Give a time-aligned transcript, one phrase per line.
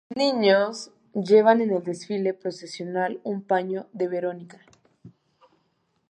[0.09, 4.59] Los niños llevan en el desfile procesional un paño de Verónica.